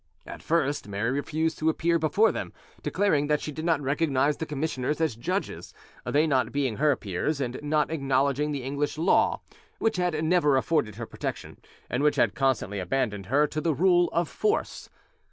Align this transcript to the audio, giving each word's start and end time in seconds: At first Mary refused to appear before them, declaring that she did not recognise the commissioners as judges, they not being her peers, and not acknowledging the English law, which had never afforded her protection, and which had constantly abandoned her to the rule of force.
At 0.25 0.41
first 0.41 0.87
Mary 0.87 1.11
refused 1.11 1.59
to 1.59 1.69
appear 1.69 1.99
before 1.99 2.31
them, 2.31 2.53
declaring 2.81 3.27
that 3.27 3.39
she 3.39 3.51
did 3.51 3.63
not 3.65 3.81
recognise 3.81 4.35
the 4.37 4.47
commissioners 4.47 4.99
as 4.99 5.15
judges, 5.15 5.75
they 6.03 6.25
not 6.25 6.51
being 6.51 6.77
her 6.77 6.95
peers, 6.95 7.39
and 7.39 7.59
not 7.61 7.91
acknowledging 7.91 8.51
the 8.51 8.63
English 8.63 8.97
law, 8.97 9.41
which 9.77 9.97
had 9.97 10.23
never 10.25 10.57
afforded 10.57 10.95
her 10.95 11.05
protection, 11.05 11.59
and 11.87 12.01
which 12.01 12.15
had 12.15 12.33
constantly 12.33 12.79
abandoned 12.79 13.27
her 13.27 13.45
to 13.45 13.61
the 13.61 13.75
rule 13.75 14.09
of 14.11 14.27
force. 14.27 14.89